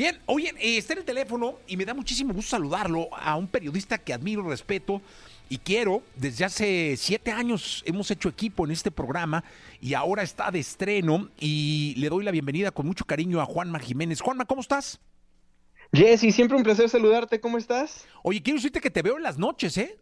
Bien, 0.00 0.18
oye, 0.24 0.54
eh, 0.58 0.78
está 0.78 0.94
en 0.94 1.00
el 1.00 1.04
teléfono 1.04 1.58
y 1.66 1.76
me 1.76 1.84
da 1.84 1.92
muchísimo 1.92 2.32
gusto 2.32 2.52
saludarlo 2.52 3.14
a 3.14 3.36
un 3.36 3.46
periodista 3.46 3.98
que 3.98 4.14
admiro, 4.14 4.48
respeto 4.48 5.02
y 5.50 5.58
quiero. 5.58 6.02
Desde 6.16 6.46
hace 6.46 6.94
siete 6.96 7.30
años 7.30 7.82
hemos 7.84 8.10
hecho 8.10 8.30
equipo 8.30 8.64
en 8.64 8.70
este 8.70 8.90
programa 8.90 9.44
y 9.78 9.92
ahora 9.92 10.22
está 10.22 10.50
de 10.50 10.58
estreno 10.58 11.28
y 11.38 11.92
le 11.98 12.08
doy 12.08 12.24
la 12.24 12.30
bienvenida 12.30 12.70
con 12.70 12.86
mucho 12.86 13.04
cariño 13.04 13.42
a 13.42 13.44
Juanma 13.44 13.78
Jiménez. 13.78 14.22
Juanma, 14.22 14.46
¿cómo 14.46 14.62
estás? 14.62 14.98
Jesse, 15.92 16.34
siempre 16.34 16.56
un 16.56 16.62
placer 16.62 16.88
saludarte, 16.88 17.38
¿cómo 17.38 17.58
estás? 17.58 18.06
Oye, 18.22 18.40
quiero 18.40 18.56
decirte 18.56 18.80
que 18.80 18.90
te 18.90 19.02
veo 19.02 19.18
en 19.18 19.22
las 19.22 19.36
noches, 19.36 19.76
¿eh? 19.76 19.98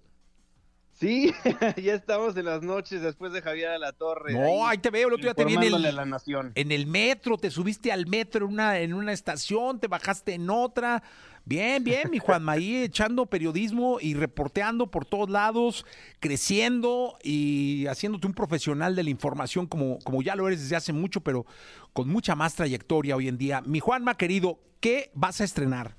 Sí, 0.98 1.32
ya 1.82 1.94
estamos 1.94 2.36
en 2.36 2.46
las 2.46 2.62
noches 2.62 3.00
después 3.02 3.32
de 3.32 3.40
Javier 3.40 3.68
a 3.68 3.78
la 3.78 3.92
Torre. 3.92 4.32
No, 4.32 4.66
ahí, 4.66 4.78
te 4.78 4.90
veo, 4.90 5.06
el 5.06 5.14
otro 5.14 5.24
día 5.24 5.34
te 5.34 5.44
vi 5.44 5.54
en 5.54 5.62
el, 5.62 5.94
la 5.94 6.04
nación. 6.04 6.50
en 6.56 6.72
el 6.72 6.88
metro, 6.88 7.38
te 7.38 7.52
subiste 7.52 7.92
al 7.92 8.06
metro 8.06 8.46
en 8.46 8.52
una, 8.52 8.78
en 8.80 8.94
una 8.94 9.12
estación, 9.12 9.78
te 9.78 9.86
bajaste 9.86 10.34
en 10.34 10.50
otra. 10.50 11.04
Bien, 11.44 11.84
bien, 11.84 12.10
mi 12.10 12.18
Juanma, 12.18 12.52
ahí 12.52 12.76
echando 12.82 13.26
periodismo 13.26 13.98
y 14.00 14.14
reporteando 14.14 14.90
por 14.90 15.04
todos 15.04 15.30
lados, 15.30 15.86
creciendo 16.18 17.16
y 17.22 17.86
haciéndote 17.86 18.26
un 18.26 18.34
profesional 18.34 18.96
de 18.96 19.04
la 19.04 19.10
información 19.10 19.68
como, 19.68 20.00
como 20.00 20.20
ya 20.20 20.34
lo 20.34 20.48
eres 20.48 20.62
desde 20.62 20.74
hace 20.74 20.92
mucho, 20.92 21.20
pero 21.20 21.46
con 21.92 22.08
mucha 22.08 22.34
más 22.34 22.56
trayectoria 22.56 23.14
hoy 23.14 23.28
en 23.28 23.38
día. 23.38 23.62
Mi 23.64 23.78
Juanma, 23.78 24.16
querido, 24.16 24.58
¿qué 24.80 25.12
vas 25.14 25.40
a 25.40 25.44
estrenar? 25.44 25.94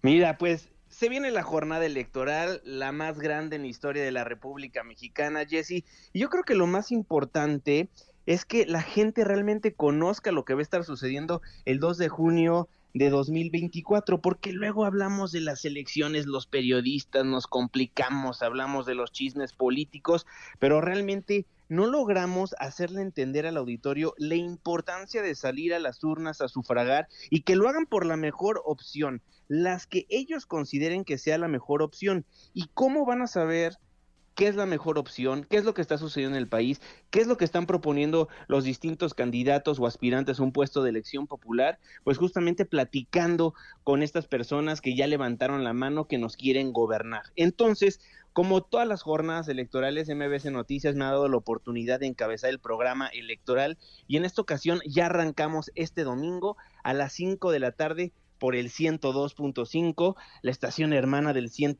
Mira, 0.00 0.38
pues 0.38 0.70
se 1.00 1.08
viene 1.08 1.30
la 1.30 1.42
jornada 1.42 1.86
electoral, 1.86 2.60
la 2.62 2.92
más 2.92 3.18
grande 3.18 3.56
en 3.56 3.62
la 3.62 3.68
historia 3.68 4.04
de 4.04 4.12
la 4.12 4.22
República 4.22 4.84
Mexicana, 4.84 5.46
Jesse. 5.48 5.82
Y 6.12 6.18
yo 6.20 6.28
creo 6.28 6.42
que 6.42 6.54
lo 6.54 6.66
más 6.66 6.92
importante 6.92 7.88
es 8.26 8.44
que 8.44 8.66
la 8.66 8.82
gente 8.82 9.24
realmente 9.24 9.72
conozca 9.72 10.30
lo 10.30 10.44
que 10.44 10.52
va 10.52 10.60
a 10.60 10.62
estar 10.62 10.84
sucediendo 10.84 11.40
el 11.64 11.80
2 11.80 11.96
de 11.96 12.10
junio 12.10 12.68
de 12.92 13.08
2024, 13.08 14.20
porque 14.20 14.52
luego 14.52 14.84
hablamos 14.84 15.32
de 15.32 15.40
las 15.40 15.64
elecciones, 15.64 16.26
los 16.26 16.46
periodistas 16.46 17.24
nos 17.24 17.46
complicamos, 17.46 18.42
hablamos 18.42 18.84
de 18.84 18.94
los 18.94 19.10
chismes 19.10 19.54
políticos, 19.54 20.26
pero 20.58 20.82
realmente 20.82 21.46
no 21.70 21.86
logramos 21.86 22.54
hacerle 22.58 23.00
entender 23.00 23.46
al 23.46 23.56
auditorio 23.56 24.12
la 24.18 24.34
importancia 24.34 25.22
de 25.22 25.36
salir 25.36 25.72
a 25.72 25.78
las 25.78 26.02
urnas 26.02 26.40
a 26.40 26.48
sufragar 26.48 27.06
y 27.30 27.42
que 27.42 27.54
lo 27.54 27.68
hagan 27.68 27.86
por 27.86 28.04
la 28.04 28.16
mejor 28.16 28.60
opción, 28.64 29.22
las 29.46 29.86
que 29.86 30.04
ellos 30.10 30.46
consideren 30.46 31.04
que 31.04 31.16
sea 31.16 31.38
la 31.38 31.46
mejor 31.46 31.82
opción. 31.82 32.26
¿Y 32.52 32.68
cómo 32.74 33.06
van 33.06 33.22
a 33.22 33.28
saber 33.28 33.74
qué 34.40 34.48
es 34.48 34.56
la 34.56 34.64
mejor 34.64 34.96
opción, 34.96 35.46
qué 35.50 35.58
es 35.58 35.66
lo 35.66 35.74
que 35.74 35.82
está 35.82 35.98
sucediendo 35.98 36.38
en 36.38 36.42
el 36.42 36.48
país, 36.48 36.80
qué 37.10 37.20
es 37.20 37.26
lo 37.26 37.36
que 37.36 37.44
están 37.44 37.66
proponiendo 37.66 38.30
los 38.48 38.64
distintos 38.64 39.12
candidatos 39.12 39.78
o 39.78 39.86
aspirantes 39.86 40.40
a 40.40 40.42
un 40.42 40.50
puesto 40.50 40.82
de 40.82 40.88
elección 40.88 41.26
popular, 41.26 41.78
pues 42.04 42.16
justamente 42.16 42.64
platicando 42.64 43.52
con 43.84 44.02
estas 44.02 44.26
personas 44.26 44.80
que 44.80 44.96
ya 44.96 45.06
levantaron 45.06 45.62
la 45.62 45.74
mano 45.74 46.06
que 46.06 46.16
nos 46.16 46.38
quieren 46.38 46.72
gobernar. 46.72 47.24
Entonces, 47.36 48.00
como 48.32 48.62
todas 48.62 48.88
las 48.88 49.02
jornadas 49.02 49.46
electorales, 49.48 50.08
MBC 50.08 50.46
Noticias 50.46 50.94
me 50.94 51.04
ha 51.04 51.08
dado 51.08 51.28
la 51.28 51.36
oportunidad 51.36 52.00
de 52.00 52.06
encabezar 52.06 52.48
el 52.48 52.60
programa 52.60 53.08
electoral 53.08 53.76
y 54.08 54.16
en 54.16 54.24
esta 54.24 54.40
ocasión 54.40 54.80
ya 54.86 55.04
arrancamos 55.04 55.70
este 55.74 56.02
domingo 56.02 56.56
a 56.82 56.94
las 56.94 57.12
5 57.12 57.52
de 57.52 57.58
la 57.60 57.72
tarde 57.72 58.10
por 58.38 58.56
el 58.56 58.70
102.5, 58.70 60.16
la 60.40 60.50
estación 60.50 60.94
hermana 60.94 61.34
del 61.34 61.50
100 61.50 61.76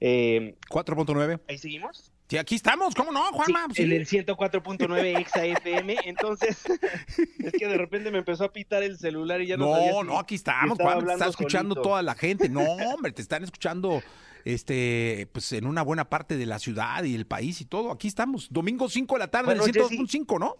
eh, 0.00 0.56
4.9. 0.70 1.40
¿Ahí 1.48 1.58
seguimos? 1.58 2.12
Sí, 2.28 2.36
aquí 2.38 2.56
estamos, 2.56 2.92
¿cómo 2.96 3.12
no, 3.12 3.22
Juanma? 3.32 3.68
Sí, 3.72 3.82
En 3.84 3.92
el 3.92 4.04
104.9 4.06 5.20
Exa 5.20 5.44
FM, 5.46 5.96
entonces 6.06 6.64
es 7.38 7.52
que 7.52 7.68
de 7.68 7.78
repente 7.78 8.10
me 8.10 8.18
empezó 8.18 8.44
a 8.44 8.52
pitar 8.52 8.82
el 8.82 8.98
celular 8.98 9.40
y 9.42 9.46
ya 9.46 9.56
no 9.56 9.66
No, 9.66 9.74
sabía 9.76 9.92
si- 10.00 10.06
no, 10.08 10.18
aquí 10.18 10.34
estamos, 10.34 10.76
Juanma, 10.76 11.06
te 11.06 11.12
está 11.12 11.28
escuchando 11.28 11.74
solito. 11.76 11.88
toda 11.88 12.02
la 12.02 12.14
gente. 12.16 12.48
No, 12.48 12.62
hombre, 12.92 13.12
te 13.12 13.22
están 13.22 13.44
escuchando 13.44 14.02
este, 14.44 15.28
pues 15.32 15.52
en 15.52 15.66
una 15.66 15.82
buena 15.82 16.08
parte 16.08 16.36
de 16.36 16.46
la 16.46 16.58
ciudad 16.58 17.04
y 17.04 17.14
el 17.14 17.26
país 17.26 17.60
y 17.60 17.64
todo. 17.64 17.92
Aquí 17.92 18.08
estamos, 18.08 18.48
domingo 18.50 18.88
5 18.88 19.14
de 19.14 19.18
la 19.20 19.28
tarde, 19.28 19.46
Bueno, 19.46 19.64
el 19.64 19.72
Jessy. 19.72 19.96
102.5, 19.98 20.40
¿no? 20.40 20.56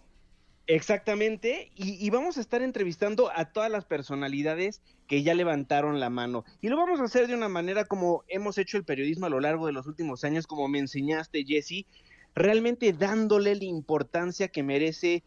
Exactamente, 0.69 1.71
y, 1.75 2.09
vamos 2.09 2.37
a 2.37 2.41
estar 2.41 2.61
entrevistando 2.61 3.31
a 3.33 3.45
todas 3.45 3.71
las 3.71 3.85
personalidades 3.85 4.81
que 5.07 5.23
ya 5.23 5.33
levantaron 5.33 6.01
la 6.01 6.09
mano. 6.09 6.43
Y 6.59 6.67
lo 6.67 6.75
vamos 6.75 6.99
a 6.99 7.05
hacer 7.05 7.27
de 7.27 7.35
una 7.35 7.47
manera 7.47 7.85
como 7.85 8.25
hemos 8.27 8.57
hecho 8.57 8.75
el 8.75 8.83
periodismo 8.83 9.27
a 9.27 9.29
lo 9.29 9.39
largo 9.39 9.65
de 9.65 9.71
los 9.71 9.87
últimos 9.87 10.25
años, 10.25 10.45
como 10.45 10.67
me 10.67 10.79
enseñaste, 10.79 11.45
Jesse, 11.45 11.85
realmente 12.35 12.91
dándole 12.91 13.55
la 13.55 13.63
importancia 13.63 14.49
que 14.49 14.61
merece 14.61 15.23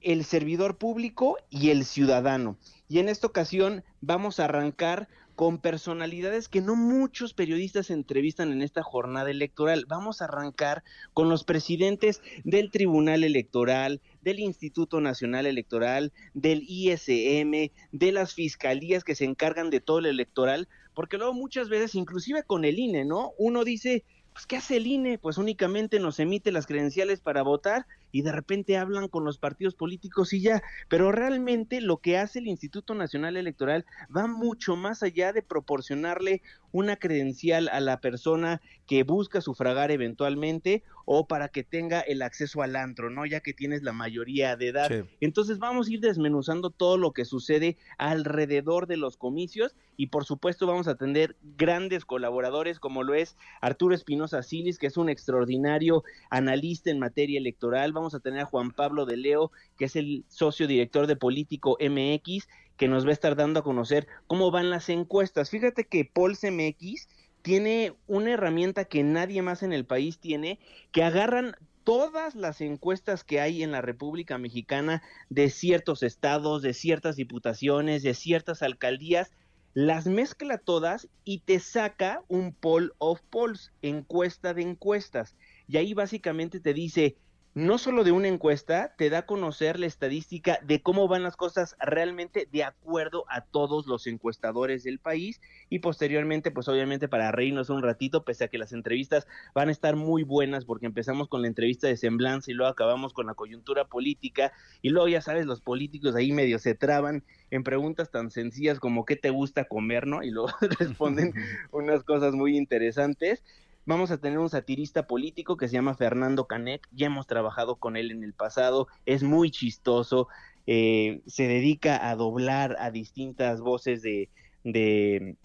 el 0.00 0.24
servidor 0.24 0.78
público 0.78 1.36
y 1.50 1.68
el 1.68 1.84
ciudadano. 1.84 2.56
Y 2.88 3.00
en 3.00 3.10
esta 3.10 3.26
ocasión 3.26 3.84
vamos 4.00 4.40
a 4.40 4.46
arrancar 4.46 5.08
con 5.38 5.58
personalidades 5.58 6.48
que 6.48 6.60
no 6.60 6.74
muchos 6.74 7.32
periodistas 7.32 7.90
entrevistan 7.90 8.50
en 8.50 8.60
esta 8.60 8.82
jornada 8.82 9.30
electoral. 9.30 9.84
Vamos 9.86 10.20
a 10.20 10.24
arrancar 10.24 10.82
con 11.14 11.28
los 11.28 11.44
presidentes 11.44 12.20
del 12.42 12.72
Tribunal 12.72 13.22
Electoral, 13.22 14.00
del 14.28 14.40
Instituto 14.40 15.00
Nacional 15.00 15.46
Electoral, 15.46 16.12
del 16.34 16.62
ISM, 16.68 17.72
de 17.92 18.12
las 18.12 18.34
fiscalías 18.34 19.02
que 19.02 19.14
se 19.14 19.24
encargan 19.24 19.70
de 19.70 19.80
todo 19.80 20.00
el 20.00 20.06
electoral, 20.06 20.68
porque 20.92 21.16
luego 21.16 21.32
muchas 21.32 21.70
veces, 21.70 21.94
inclusive 21.94 22.42
con 22.42 22.66
el 22.66 22.78
INE, 22.78 23.06
¿no? 23.06 23.32
Uno 23.38 23.64
dice, 23.64 24.04
pues 24.34 24.44
¿qué 24.44 24.56
hace 24.56 24.76
el 24.76 24.86
INE? 24.86 25.16
Pues 25.16 25.38
únicamente 25.38 25.98
nos 25.98 26.20
emite 26.20 26.52
las 26.52 26.66
credenciales 26.66 27.20
para 27.20 27.42
votar 27.42 27.86
y 28.12 28.22
de 28.22 28.32
repente 28.32 28.76
hablan 28.76 29.08
con 29.08 29.24
los 29.24 29.38
partidos 29.38 29.74
políticos 29.74 30.32
y 30.32 30.40
ya, 30.40 30.62
pero 30.88 31.12
realmente 31.12 31.80
lo 31.80 31.98
que 31.98 32.18
hace 32.18 32.38
el 32.38 32.48
Instituto 32.48 32.94
Nacional 32.94 33.36
Electoral 33.36 33.84
va 34.14 34.26
mucho 34.26 34.76
más 34.76 35.02
allá 35.02 35.32
de 35.32 35.42
proporcionarle 35.42 36.42
una 36.72 36.96
credencial 36.96 37.68
a 37.68 37.80
la 37.80 38.00
persona 38.00 38.60
que 38.86 39.02
busca 39.02 39.40
sufragar 39.40 39.90
eventualmente 39.90 40.82
o 41.04 41.26
para 41.26 41.48
que 41.48 41.64
tenga 41.64 42.00
el 42.00 42.20
acceso 42.20 42.60
al 42.60 42.76
antro, 42.76 43.08
¿no? 43.08 43.24
Ya 43.24 43.40
que 43.40 43.54
tienes 43.54 43.82
la 43.82 43.92
mayoría 43.92 44.56
de 44.56 44.68
edad. 44.68 44.88
Sí. 44.88 45.08
Entonces 45.20 45.58
vamos 45.58 45.88
a 45.88 45.92
ir 45.92 46.00
desmenuzando 46.00 46.70
todo 46.70 46.98
lo 46.98 47.12
que 47.12 47.24
sucede 47.24 47.78
alrededor 47.96 48.86
de 48.86 48.98
los 48.98 49.16
comicios 49.16 49.74
y 49.96 50.08
por 50.08 50.24
supuesto 50.26 50.66
vamos 50.66 50.86
a 50.86 50.96
tener 50.96 51.36
grandes 51.56 52.04
colaboradores 52.04 52.78
como 52.78 53.02
lo 53.02 53.14
es 53.14 53.36
Arturo 53.60 53.94
Espinosa 53.94 54.42
Silis, 54.42 54.78
que 54.78 54.86
es 54.86 54.96
un 54.96 55.08
extraordinario 55.08 56.04
analista 56.30 56.90
en 56.90 56.98
materia 56.98 57.38
electoral. 57.38 57.92
Vamos 57.98 58.14
a 58.14 58.20
tener 58.20 58.40
a 58.40 58.46
Juan 58.46 58.70
Pablo 58.70 59.06
de 59.06 59.16
Leo, 59.16 59.50
que 59.76 59.86
es 59.86 59.96
el 59.96 60.24
socio 60.28 60.66
director 60.66 61.06
de 61.06 61.16
Político 61.16 61.76
MX, 61.80 62.46
que 62.76 62.86
nos 62.88 63.04
va 63.04 63.10
a 63.10 63.12
estar 63.12 63.34
dando 63.34 63.60
a 63.60 63.64
conocer 63.64 64.06
cómo 64.26 64.50
van 64.50 64.70
las 64.70 64.88
encuestas. 64.88 65.50
Fíjate 65.50 65.84
que 65.84 66.04
Pols 66.04 66.44
MX 66.44 67.08
tiene 67.42 67.94
una 68.06 68.32
herramienta 68.32 68.84
que 68.84 69.02
nadie 69.02 69.42
más 69.42 69.62
en 69.62 69.72
el 69.72 69.84
país 69.84 70.18
tiene, 70.20 70.60
que 70.92 71.02
agarran 71.02 71.56
todas 71.82 72.34
las 72.34 72.60
encuestas 72.60 73.24
que 73.24 73.40
hay 73.40 73.62
en 73.62 73.72
la 73.72 73.80
República 73.80 74.38
Mexicana 74.38 75.02
de 75.28 75.50
ciertos 75.50 76.02
estados, 76.02 76.62
de 76.62 76.74
ciertas 76.74 77.16
diputaciones, 77.16 78.02
de 78.02 78.14
ciertas 78.14 78.62
alcaldías, 78.62 79.32
las 79.74 80.06
mezcla 80.06 80.58
todas 80.58 81.08
y 81.24 81.40
te 81.40 81.60
saca 81.60 82.22
un 82.28 82.52
poll 82.52 82.92
of 82.98 83.20
polls, 83.30 83.72
encuesta 83.80 84.52
de 84.52 84.62
encuestas. 84.62 85.34
Y 85.66 85.76
ahí 85.76 85.94
básicamente 85.94 86.60
te 86.60 86.74
dice, 86.74 87.16
no 87.58 87.76
solo 87.76 88.04
de 88.04 88.12
una 88.12 88.28
encuesta, 88.28 88.94
te 88.96 89.10
da 89.10 89.18
a 89.18 89.26
conocer 89.26 89.80
la 89.80 89.86
estadística 89.86 90.60
de 90.62 90.80
cómo 90.80 91.08
van 91.08 91.24
las 91.24 91.36
cosas 91.36 91.74
realmente 91.80 92.48
de 92.52 92.62
acuerdo 92.62 93.24
a 93.28 93.40
todos 93.40 93.88
los 93.88 94.06
encuestadores 94.06 94.84
del 94.84 95.00
país 95.00 95.40
y 95.68 95.80
posteriormente, 95.80 96.52
pues 96.52 96.68
obviamente 96.68 97.08
para 97.08 97.32
reírnos 97.32 97.68
un 97.68 97.82
ratito, 97.82 98.22
pese 98.22 98.44
a 98.44 98.48
que 98.48 98.58
las 98.58 98.72
entrevistas 98.72 99.26
van 99.56 99.70
a 99.70 99.72
estar 99.72 99.96
muy 99.96 100.22
buenas 100.22 100.64
porque 100.64 100.86
empezamos 100.86 101.26
con 101.26 101.42
la 101.42 101.48
entrevista 101.48 101.88
de 101.88 101.96
semblanza 101.96 102.52
y 102.52 102.54
luego 102.54 102.70
acabamos 102.70 103.12
con 103.12 103.26
la 103.26 103.34
coyuntura 103.34 103.86
política 103.86 104.52
y 104.80 104.90
luego 104.90 105.08
ya 105.08 105.20
sabes, 105.20 105.44
los 105.44 105.60
políticos 105.60 106.14
ahí 106.14 106.30
medio 106.30 106.60
se 106.60 106.76
traban 106.76 107.24
en 107.50 107.64
preguntas 107.64 108.12
tan 108.12 108.30
sencillas 108.30 108.78
como 108.78 109.04
qué 109.04 109.16
te 109.16 109.30
gusta 109.30 109.64
comer, 109.64 110.06
¿no? 110.06 110.22
Y 110.22 110.30
luego 110.30 110.50
responden 110.78 111.32
unas 111.72 112.04
cosas 112.04 112.34
muy 112.34 112.56
interesantes. 112.56 113.42
Vamos 113.88 114.10
a 114.10 114.18
tener 114.18 114.38
un 114.38 114.50
satirista 114.50 115.06
político 115.06 115.56
que 115.56 115.66
se 115.66 115.72
llama 115.72 115.94
Fernando 115.94 116.46
Canek, 116.46 116.86
ya 116.92 117.06
hemos 117.06 117.26
trabajado 117.26 117.76
con 117.76 117.96
él 117.96 118.10
en 118.10 118.22
el 118.22 118.34
pasado, 118.34 118.86
es 119.06 119.22
muy 119.22 119.50
chistoso, 119.50 120.28
eh, 120.66 121.22
se 121.26 121.48
dedica 121.48 122.10
a 122.10 122.14
doblar 122.14 122.76
a 122.80 122.90
distintas 122.90 123.62
voces 123.62 124.02
de, 124.02 124.28
de 124.62 125.36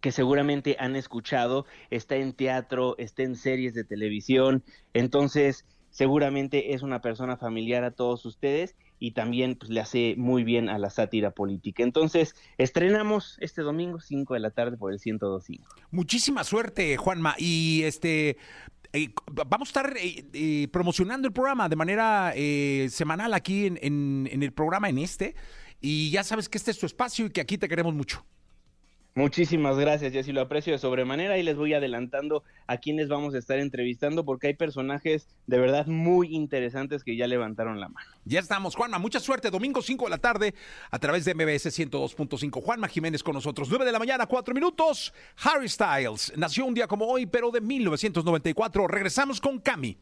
que 0.00 0.12
seguramente 0.12 0.76
han 0.78 0.94
escuchado, 0.94 1.66
está 1.90 2.14
en 2.14 2.34
teatro, 2.34 2.96
está 2.98 3.24
en 3.24 3.34
series 3.34 3.74
de 3.74 3.82
televisión, 3.82 4.62
entonces 4.94 5.64
seguramente 5.90 6.74
es 6.74 6.82
una 6.82 7.00
persona 7.00 7.36
familiar 7.36 7.82
a 7.82 7.90
todos 7.90 8.24
ustedes 8.26 8.76
y 8.98 9.12
también 9.12 9.54
pues, 9.56 9.70
le 9.70 9.80
hace 9.80 10.14
muy 10.16 10.44
bien 10.44 10.68
a 10.68 10.78
la 10.78 10.90
sátira 10.90 11.30
política. 11.30 11.82
Entonces, 11.82 12.34
estrenamos 12.58 13.36
este 13.40 13.62
domingo 13.62 14.00
5 14.00 14.34
de 14.34 14.40
la 14.40 14.50
tarde 14.50 14.76
por 14.76 14.92
el 14.92 14.98
102.5. 14.98 15.60
Muchísima 15.90 16.44
suerte, 16.44 16.96
Juanma. 16.96 17.34
Y 17.38 17.82
este. 17.84 18.36
eh, 18.92 19.08
vamos 19.46 19.68
a 19.68 19.70
estar 19.70 19.96
eh, 19.96 20.24
eh, 20.32 20.68
promocionando 20.72 21.28
el 21.28 21.32
programa 21.32 21.68
de 21.68 21.76
manera 21.76 22.32
eh, 22.34 22.88
semanal 22.90 23.34
aquí 23.34 23.66
en, 23.66 23.78
en- 23.82 24.28
en 24.30 24.42
el 24.42 24.52
programa, 24.52 24.88
en 24.88 24.98
este. 24.98 25.34
y 25.80 26.10
ya 26.10 26.24
sabes 26.24 26.48
que 26.48 26.58
este 26.58 26.70
es 26.72 26.78
tu 26.78 26.86
espacio 26.86 27.26
y 27.26 27.30
que 27.30 27.40
aquí 27.40 27.56
te 27.58 27.68
queremos 27.68 27.94
mucho. 27.94 28.24
Muchísimas 29.18 29.76
gracias, 29.76 30.12
Jessy, 30.12 30.30
lo 30.30 30.42
aprecio 30.42 30.72
de 30.72 30.78
sobremanera 30.78 31.38
y 31.38 31.42
les 31.42 31.56
voy 31.56 31.74
adelantando 31.74 32.44
a 32.68 32.76
quienes 32.76 33.08
vamos 33.08 33.34
a 33.34 33.38
estar 33.38 33.58
entrevistando 33.58 34.24
porque 34.24 34.46
hay 34.46 34.54
personajes 34.54 35.26
de 35.48 35.58
verdad 35.58 35.88
muy 35.88 36.32
interesantes 36.32 37.02
que 37.02 37.16
ya 37.16 37.26
levantaron 37.26 37.80
la 37.80 37.88
mano. 37.88 38.06
Ya 38.24 38.38
estamos, 38.38 38.76
Juanma, 38.76 39.00
mucha 39.00 39.18
suerte, 39.18 39.50
domingo 39.50 39.82
5 39.82 40.04
de 40.04 40.10
la 40.10 40.18
tarde 40.18 40.54
a 40.92 41.00
través 41.00 41.24
de 41.24 41.34
MBS 41.34 41.66
102.5. 41.66 42.62
Juanma 42.62 42.86
Jiménez 42.86 43.24
con 43.24 43.34
nosotros, 43.34 43.66
9 43.68 43.84
de 43.84 43.90
la 43.90 43.98
mañana, 43.98 44.26
4 44.26 44.54
minutos. 44.54 45.12
Harry 45.42 45.68
Styles 45.68 46.32
nació 46.36 46.66
un 46.66 46.74
día 46.74 46.86
como 46.86 47.04
hoy, 47.06 47.26
pero 47.26 47.50
de 47.50 47.60
1994. 47.60 48.86
Regresamos 48.86 49.40
con 49.40 49.58
Cami. 49.58 49.98